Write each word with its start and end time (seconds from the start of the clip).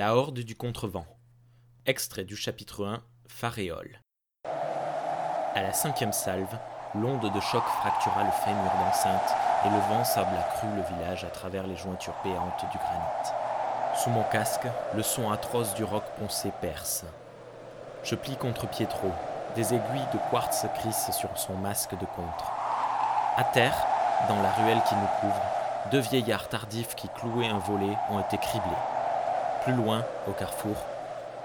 La 0.00 0.16
horde 0.16 0.38
du 0.38 0.56
contrevent. 0.56 1.04
Extrait 1.84 2.24
du 2.24 2.34
chapitre 2.34 2.86
1, 2.86 3.02
Faréole. 3.28 4.00
À 5.54 5.60
la 5.60 5.74
cinquième 5.74 6.14
salve, 6.14 6.56
l'onde 6.94 7.30
de 7.30 7.40
choc 7.40 7.62
fractura 7.62 8.24
le 8.24 8.30
fémur 8.30 8.72
d'enceinte 8.82 9.36
et 9.66 9.68
le 9.68 9.78
vent 9.90 10.02
sabla 10.02 10.40
cru 10.54 10.68
le 10.74 10.96
village 10.96 11.24
à 11.24 11.28
travers 11.28 11.66
les 11.66 11.76
jointures 11.76 12.16
béantes 12.24 12.64
du 12.72 12.78
granit. 12.78 13.28
Sous 13.94 14.08
mon 14.08 14.22
casque, 14.22 14.66
le 14.94 15.02
son 15.02 15.30
atroce 15.30 15.74
du 15.74 15.84
roc 15.84 16.04
poncé 16.18 16.50
perce. 16.62 17.04
Je 18.02 18.14
plie 18.14 18.36
contre 18.36 18.66
Pietro, 18.68 19.12
des 19.54 19.74
aiguilles 19.74 20.08
de 20.14 20.30
quartz 20.30 20.64
crissent 20.76 21.10
sur 21.10 21.36
son 21.36 21.56
masque 21.56 21.92
de 21.92 22.06
contre. 22.06 22.50
À 23.36 23.44
terre, 23.44 23.76
dans 24.30 24.40
la 24.40 24.50
ruelle 24.52 24.80
qui 24.88 24.94
nous 24.94 25.20
couvre, 25.20 25.42
deux 25.90 26.00
vieillards 26.00 26.48
tardifs 26.48 26.94
qui 26.94 27.10
clouaient 27.10 27.48
un 27.48 27.58
volet 27.58 27.98
ont 28.08 28.20
été 28.20 28.38
criblés. 28.38 28.70
Plus 29.62 29.74
loin, 29.74 30.04
au 30.26 30.32
carrefour, 30.32 30.76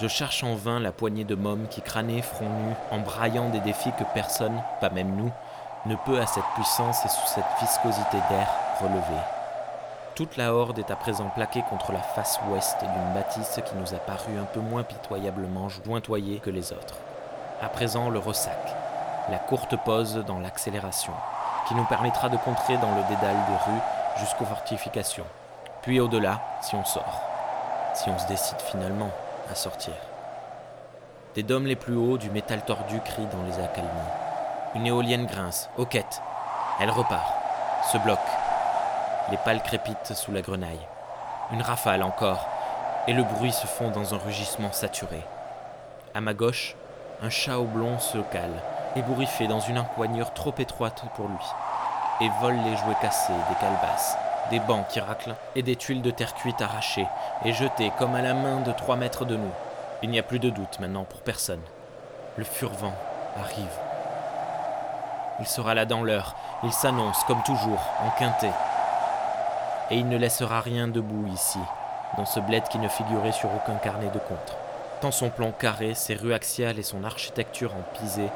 je 0.00 0.08
cherche 0.08 0.42
en 0.42 0.54
vain 0.54 0.80
la 0.80 0.92
poignée 0.92 1.24
de 1.24 1.34
mômes 1.34 1.66
qui 1.68 1.82
crânaient 1.82 2.22
front 2.22 2.48
nu 2.48 2.74
en 2.90 3.00
braillant 3.00 3.50
des 3.50 3.60
défis 3.60 3.92
que 3.98 4.04
personne, 4.14 4.62
pas 4.80 4.88
même 4.88 5.14
nous, 5.16 5.30
ne 5.84 5.94
peut 5.94 6.18
à 6.18 6.26
cette 6.26 6.46
puissance 6.54 7.04
et 7.04 7.08
sous 7.08 7.26
cette 7.26 7.44
viscosité 7.60 8.16
d'air 8.30 8.48
relever. 8.80 9.20
Toute 10.14 10.38
la 10.38 10.54
horde 10.54 10.78
est 10.78 10.90
à 10.90 10.96
présent 10.96 11.28
plaquée 11.34 11.62
contre 11.68 11.92
la 11.92 12.00
face 12.00 12.40
ouest 12.48 12.78
d'une 12.80 13.14
bâtisse 13.14 13.60
qui 13.66 13.76
nous 13.76 13.94
a 13.94 13.98
paru 13.98 14.38
un 14.40 14.46
peu 14.46 14.60
moins 14.60 14.84
pitoyablement 14.84 15.68
jointoyée 15.68 16.38
que 16.38 16.50
les 16.50 16.72
autres. 16.72 16.96
À 17.60 17.68
présent, 17.68 18.08
le 18.08 18.18
ressac, 18.18 18.74
la 19.30 19.38
courte 19.38 19.76
pause 19.84 20.24
dans 20.26 20.40
l'accélération, 20.40 21.12
qui 21.68 21.74
nous 21.74 21.84
permettra 21.84 22.30
de 22.30 22.38
contrer 22.38 22.78
dans 22.78 22.94
le 22.94 23.02
dédale 23.02 23.36
des 23.48 23.70
rues 23.70 23.82
jusqu'aux 24.18 24.46
fortifications, 24.46 25.26
puis 25.82 26.00
au-delà 26.00 26.40
si 26.62 26.74
on 26.74 26.84
sort, 26.84 27.27
si 27.98 28.10
on 28.10 28.18
se 28.18 28.28
décide 28.28 28.60
finalement 28.60 29.10
à 29.50 29.56
sortir. 29.56 29.94
Des 31.34 31.42
dômes 31.42 31.66
les 31.66 31.74
plus 31.74 31.96
hauts 31.96 32.16
du 32.16 32.30
métal 32.30 32.64
tordu 32.64 33.00
crient 33.00 33.26
dans 33.26 33.42
les 33.42 33.62
accalmies. 33.62 33.90
Une 34.76 34.86
éolienne 34.86 35.26
grince, 35.26 35.68
hoquette. 35.76 36.22
Elle 36.80 36.90
repart, 36.90 37.34
se 37.90 37.98
bloque. 37.98 38.18
Les 39.32 39.36
pales 39.38 39.62
crépitent 39.62 40.14
sous 40.14 40.30
la 40.30 40.42
grenaille. 40.42 40.86
Une 41.52 41.62
rafale 41.62 42.04
encore, 42.04 42.46
et 43.08 43.12
le 43.12 43.24
bruit 43.24 43.52
se 43.52 43.66
fond 43.66 43.90
dans 43.90 44.14
un 44.14 44.18
rugissement 44.18 44.70
saturé. 44.70 45.24
À 46.14 46.20
ma 46.20 46.34
gauche, 46.34 46.76
un 47.20 47.30
chat 47.30 47.58
oblong 47.58 47.98
se 47.98 48.18
cale, 48.18 48.62
ébouriffé 48.94 49.48
dans 49.48 49.60
une 49.60 49.78
encoignure 49.78 50.32
trop 50.34 50.54
étroite 50.58 51.02
pour 51.16 51.26
lui, 51.26 51.46
et 52.20 52.30
vole 52.40 52.58
les 52.64 52.76
jouets 52.76 52.96
cassés 53.00 53.32
des 53.48 53.56
calebasses, 53.56 54.16
des 54.50 54.60
bancs 54.60 54.86
qui 54.88 55.00
raclent 55.00 55.34
et 55.54 55.62
des 55.62 55.76
tuiles 55.76 56.02
de 56.02 56.10
terre 56.10 56.34
cuite 56.34 56.62
arrachées 56.62 57.06
et 57.44 57.52
jetées 57.52 57.92
comme 57.98 58.14
à 58.14 58.22
la 58.22 58.34
main 58.34 58.60
de 58.60 58.72
trois 58.72 58.96
mètres 58.96 59.24
de 59.24 59.36
nous. 59.36 59.52
Il 60.02 60.10
n'y 60.10 60.18
a 60.18 60.22
plus 60.22 60.38
de 60.38 60.50
doute 60.50 60.80
maintenant 60.80 61.04
pour 61.04 61.20
personne. 61.20 61.60
Le 62.36 62.44
furvent 62.44 62.92
arrive. 63.36 63.78
Il 65.40 65.46
sera 65.46 65.74
là 65.74 65.84
dans 65.84 66.02
l'heure. 66.02 66.34
Il 66.62 66.72
s'annonce, 66.72 67.22
comme 67.24 67.42
toujours, 67.42 67.80
en 68.04 68.10
quintet. 68.18 68.52
Et 69.90 69.96
il 69.96 70.08
ne 70.08 70.16
laissera 70.16 70.60
rien 70.60 70.88
debout 70.88 71.26
ici, 71.32 71.60
dans 72.16 72.26
ce 72.26 72.40
bled 72.40 72.64
qui 72.68 72.78
ne 72.78 72.88
figurait 72.88 73.32
sur 73.32 73.48
aucun 73.54 73.76
carnet 73.76 74.10
de 74.10 74.18
contre. 74.18 74.56
Tant 75.00 75.12
son 75.12 75.30
plan 75.30 75.52
carré, 75.52 75.94
ses 75.94 76.14
rues 76.14 76.34
axiales 76.34 76.78
et 76.78 76.82
son 76.82 77.04
architecture 77.04 77.72
en 77.74 77.98
pisé 77.98 78.28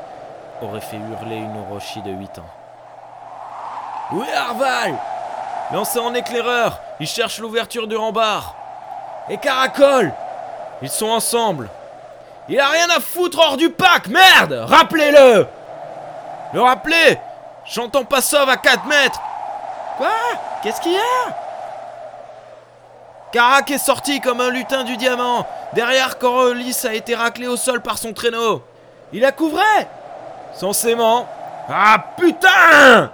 auraient 0.62 0.80
fait 0.80 0.96
hurler 0.96 1.36
une 1.36 1.60
rochie 1.68 2.02
de 2.02 2.12
huit 2.12 2.38
ans. 2.38 2.50
Où 4.12 4.22
est 4.22 4.32
Arval 4.32 4.94
Lancé 5.72 5.98
en 5.98 6.12
éclaireur, 6.14 6.80
il 7.00 7.06
cherche 7.06 7.38
l'ouverture 7.38 7.86
du 7.86 7.96
rempart. 7.96 8.54
Et 9.28 9.38
Caracol 9.38 10.12
Ils 10.82 10.90
sont 10.90 11.08
ensemble. 11.08 11.70
Il 12.48 12.60
a 12.60 12.68
rien 12.68 12.88
à 12.90 13.00
foutre 13.00 13.38
hors 13.38 13.56
du 13.56 13.70
pack, 13.70 14.08
merde 14.08 14.64
Rappelez-le 14.68 15.46
Le 16.52 16.60
rappeler 16.60 17.18
J'entends 17.64 18.04
pas 18.04 18.20
sauve 18.20 18.50
à 18.50 18.56
4 18.56 18.84
mètres 18.86 19.20
Quoi? 19.96 20.08
Qu'est-ce 20.62 20.80
qu'il 20.80 20.92
y 20.92 20.96
a? 20.96 21.36
Carac 23.30 23.70
est 23.70 23.78
sorti 23.78 24.20
comme 24.20 24.40
un 24.42 24.50
lutin 24.50 24.84
du 24.84 24.96
diamant. 24.98 25.46
Derrière, 25.72 26.18
Corolis 26.18 26.84
a 26.86 26.92
été 26.92 27.14
raclé 27.14 27.46
au 27.46 27.56
sol 27.56 27.80
par 27.80 27.96
son 27.96 28.12
traîneau. 28.12 28.62
Il 29.12 29.24
a 29.24 29.32
couvré 29.32 29.62
Censément. 30.52 31.26
Ah 31.68 31.96
putain 32.16 33.10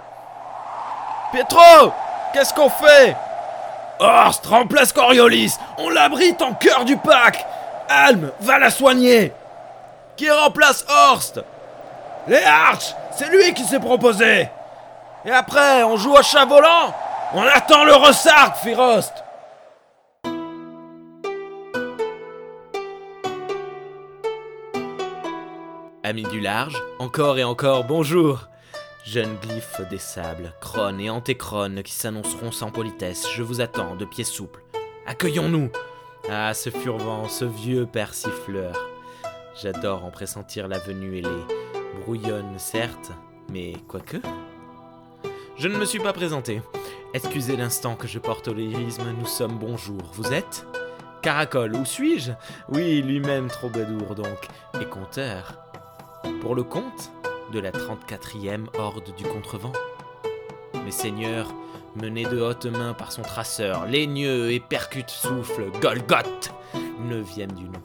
Pietro 1.31 1.93
Qu'est-ce 2.33 2.53
qu'on 2.53 2.69
fait 2.69 3.15
Horst 3.99 4.45
remplace 4.45 4.93
Coriolis. 4.93 5.57
On 5.77 5.89
l'abrite 5.89 6.41
en 6.41 6.53
cœur 6.53 6.85
du 6.85 6.95
pack. 6.97 7.45
Alm, 7.89 8.31
va 8.39 8.59
la 8.59 8.69
soigner. 8.69 9.33
Qui 10.15 10.29
remplace 10.29 10.85
Horst 10.87 11.41
Les 12.27 12.41
Arch 12.43 12.93
C'est 13.11 13.29
lui 13.29 13.53
qui 13.53 13.63
s'est 13.63 13.79
proposé. 13.79 14.47
Et 15.25 15.31
après, 15.31 15.83
on 15.83 15.97
joue 15.97 16.13
au 16.13 16.21
chat 16.21 16.45
volant. 16.45 16.93
On 17.33 17.43
attend 17.43 17.83
le 17.83 17.93
ressarc, 17.93 18.57
Firost. 18.57 19.13
Amis 26.03 26.23
du 26.23 26.39
large, 26.39 26.81
encore 26.97 27.37
et 27.37 27.43
encore 27.43 27.83
bonjour 27.83 28.48
Jeunes 29.11 29.37
glyphes 29.41 29.81
des 29.89 29.97
sables, 29.97 30.53
crônes 30.61 30.99
et 30.99 31.09
antécrones 31.09 31.81
qui 31.81 31.93
s'annonceront 31.93 32.51
sans 32.51 32.69
politesse, 32.69 33.25
je 33.33 33.41
vous 33.41 33.59
attends 33.59 33.95
de 33.95 34.05
pieds 34.05 34.23
souples. 34.23 34.61
Accueillons-nous 35.07 35.71
Ah, 36.29 36.53
ce 36.53 36.69
furvent, 36.69 37.27
ce 37.27 37.43
vieux 37.43 37.87
persifleur. 37.87 38.75
J'adore 39.59 40.05
en 40.05 40.11
pressentir 40.11 40.67
la 40.67 40.77
venue 40.77 41.17
ailée. 41.17 41.43
Brouillonne, 42.01 42.59
certes, 42.59 43.11
mais 43.51 43.73
quoique. 43.87 44.17
Je 45.57 45.67
ne 45.67 45.77
me 45.79 45.85
suis 45.85 45.97
pas 45.99 46.13
présenté. 46.13 46.61
Excusez 47.15 47.57
l'instant 47.57 47.95
que 47.95 48.07
je 48.07 48.19
porte 48.19 48.47
au 48.47 48.53
lyrisme, 48.53 49.11
nous 49.19 49.25
sommes 49.25 49.57
bonjour. 49.57 50.03
Vous 50.13 50.33
êtes 50.33 50.67
Caracol, 51.23 51.75
où 51.75 51.83
suis-je? 51.83 52.33
Oui, 52.67 53.01
lui-même 53.01 53.47
troubadour 53.47 54.13
donc, 54.13 54.47
et 54.79 54.85
conteur. 54.85 55.57
Pour 56.41 56.53
le 56.53 56.61
compte 56.61 57.11
de 57.51 57.59
la 57.59 57.71
34e 57.71 58.67
horde 58.77 59.13
du 59.15 59.23
contrevent. 59.23 59.71
Mes 60.85 60.91
seigneurs, 60.91 61.53
menés 61.95 62.25
de 62.25 62.39
haute 62.39 62.65
main 62.65 62.93
par 62.93 63.11
son 63.11 63.21
traceur, 63.21 63.85
laigneux 63.85 64.51
et 64.51 64.59
percute 64.59 65.09
souffle, 65.09 65.71
Golgoth, 65.81 66.51
neuvième 66.99 67.51
du 67.53 67.65
nom. 67.65 67.81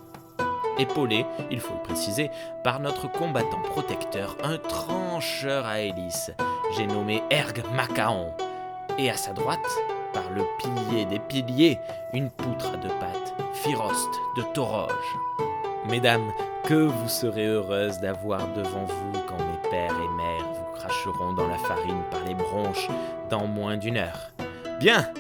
Épaulé, 0.79 1.25
il 1.51 1.61
faut 1.61 1.75
le 1.75 1.83
préciser, 1.83 2.31
par 2.65 2.81
notre 2.81 3.11
combattant 3.11 3.63
protecteur, 3.63 4.37
un 4.43 4.59
trancheur 4.59 5.67
à 5.67 5.81
hélice, 5.81 6.33
j'ai 6.77 6.87
nommé 6.87 7.23
Erg 7.31 7.63
Macaon. 7.75 8.33
Et 8.99 9.11
à 9.11 9.17
sa 9.17 9.33
droite, 9.33 9.67
par 10.13 10.31
le 10.31 10.43
pilier 10.59 11.05
des 11.05 11.21
piliers, 11.21 11.79
une 12.13 12.31
poutre 12.31 12.73
à 12.73 12.77
deux 12.77 12.89
pattes, 12.89 13.35
Firost 13.53 14.11
de 14.37 14.43
Toroge. 14.53 15.17
Mesdames, 15.89 16.33
que 16.65 16.75
vous 16.75 17.09
serez 17.09 17.47
heureuses 17.47 17.99
d'avoir 17.99 18.49
devant 18.55 18.85
vous 18.85 19.13
quand 19.29 19.37
mes 19.37 19.71
pères 19.71 19.91
et 19.91 20.17
mères 20.17 20.53
vous 20.55 20.79
cracheront 20.79 21.35
dans 21.35 21.47
la 21.47 21.59
farine 21.59 22.03
par 22.11 22.25
les 22.25 22.35
bronches 22.35 22.89
dans 23.29 23.47
moins 23.47 23.77
d'une 23.77 23.99
heure. 23.99 24.33
Bien 24.81 25.11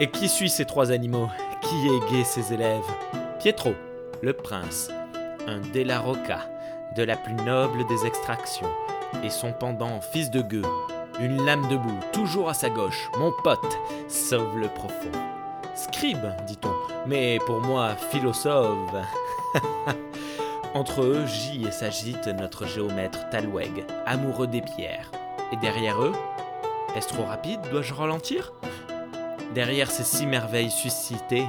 Et 0.00 0.10
qui 0.10 0.28
suit 0.28 0.48
ces 0.48 0.64
trois 0.64 0.90
animaux? 0.90 1.28
Qui 1.60 1.88
gai 2.10 2.24
ses 2.24 2.54
élèves? 2.54 2.90
Pietro, 3.38 3.74
le 4.22 4.32
prince, 4.32 4.90
un 5.46 5.60
Della 5.72 6.00
Rocca, 6.00 6.40
de 6.96 7.02
la 7.02 7.16
plus 7.16 7.34
noble 7.34 7.86
des 7.86 8.06
extractions, 8.06 8.70
et 9.22 9.30
son 9.30 9.52
pendant, 9.52 10.00
fils 10.00 10.30
de 10.30 10.40
gueux, 10.40 10.62
une 11.20 11.44
lame 11.44 11.68
debout, 11.68 11.98
toujours 12.12 12.48
à 12.48 12.54
sa 12.54 12.70
gauche, 12.70 13.10
mon 13.18 13.32
pote, 13.44 13.78
sauve 14.08 14.58
le 14.58 14.68
profond. 14.68 15.12
Scribe, 15.74 16.34
dit-on, 16.46 16.72
mais 17.06 17.38
pour 17.44 17.60
moi, 17.60 17.90
philosophe. 18.10 18.94
Entre 20.74 21.00
eux 21.02 21.26
gît 21.26 21.64
et 21.66 21.70
s'agite 21.70 22.26
notre 22.26 22.66
géomètre 22.66 23.28
Talweg, 23.30 23.84
amoureux 24.06 24.46
des 24.46 24.60
pierres. 24.60 25.10
Et 25.52 25.56
derrière 25.56 26.00
eux 26.02 26.12
Est-ce 26.94 27.08
trop 27.08 27.24
rapide 27.24 27.60
Dois-je 27.70 27.94
ralentir? 27.94 28.52
Derrière 29.54 29.90
ces 29.90 30.04
six 30.04 30.26
merveilles 30.26 30.70
suscitées, 30.70 31.46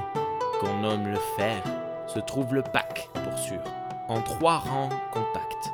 qu'on 0.60 0.78
nomme 0.78 1.06
le 1.06 1.18
fer, 1.36 1.62
se 2.06 2.18
trouve 2.18 2.54
le 2.54 2.62
pack, 2.62 3.10
pour 3.12 3.38
sûr, 3.38 3.60
en 4.08 4.22
trois 4.22 4.58
rangs 4.58 4.88
compacts, 5.12 5.70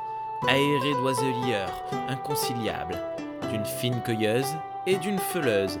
aéré 0.47 0.93
d'oiselières, 1.01 1.83
inconciliables, 2.09 2.99
d'une 3.49 3.65
fine 3.65 4.01
cueilleuse 4.01 4.55
et 4.85 4.97
d'une 4.97 5.19
feuleuse, 5.19 5.79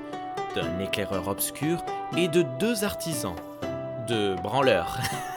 d'un 0.55 0.79
éclaireur 0.79 1.27
obscur 1.27 1.83
et 2.15 2.29
de 2.29 2.41
deux 2.41 2.85
artisans, 2.85 3.35
de 4.07 4.35
branleurs. 4.41 4.97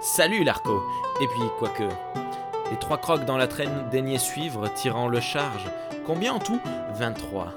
Salut 0.00 0.44
Larco 0.44 0.82
Et 1.20 1.26
puis, 1.26 1.42
quoique. 1.58 1.84
Les 2.70 2.76
trois 2.78 2.98
crocs 2.98 3.24
dans 3.24 3.36
la 3.36 3.46
traîne 3.48 3.88
daignaient 3.90 4.18
suivre, 4.18 4.68
tirant 4.72 5.08
le 5.08 5.20
charge. 5.20 5.66
Combien 6.06 6.34
en 6.34 6.38
tout? 6.38 6.60
23. 6.94 7.48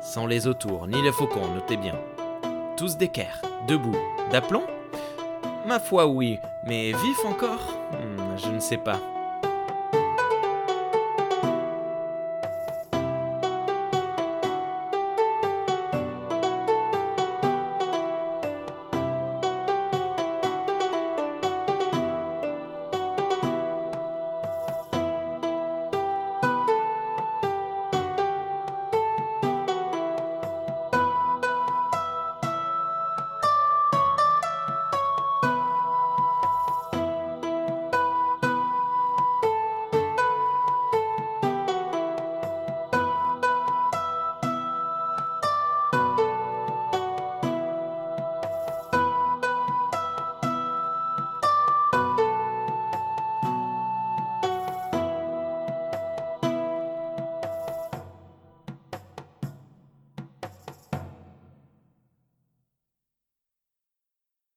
Sans 0.00 0.26
les 0.26 0.46
autours, 0.46 0.86
ni 0.86 1.00
les 1.02 1.12
faucons, 1.12 1.48
notez 1.54 1.76
bien. 1.76 1.94
Tous 2.76 2.96
d'équerre, 2.96 3.42
debout, 3.66 3.96
d'aplomb? 4.30 4.62
Ma 5.66 5.80
foi, 5.80 6.06
oui, 6.06 6.38
mais 6.64 6.92
vif 6.92 7.24
encore? 7.26 7.74
Hmm, 7.92 8.38
Je 8.38 8.48
ne 8.50 8.60
sais 8.60 8.76
pas. 8.78 8.98